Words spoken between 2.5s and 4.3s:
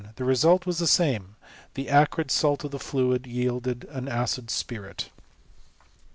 of the fluid yielded an